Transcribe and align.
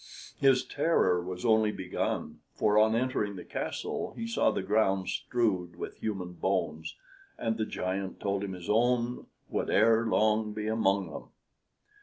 His 0.39 0.65
terror 0.65 1.23
was 1.23 1.45
only 1.45 1.71
begun, 1.71 2.39
for, 2.55 2.75
on 2.79 2.95
entering 2.95 3.35
the 3.35 3.43
castle, 3.45 4.15
he 4.17 4.25
saw 4.25 4.49
the 4.49 4.63
ground 4.63 5.09
strewed 5.09 5.75
with 5.75 5.97
human 5.97 6.33
bones, 6.33 6.95
and 7.37 7.55
the 7.55 7.67
giant 7.67 8.19
told 8.19 8.43
him 8.43 8.53
his 8.53 8.67
own 8.67 9.27
would 9.47 9.69
ere 9.69 10.03
long 10.07 10.53
be 10.53 10.65
among 10.65 11.11
them. 11.11 11.29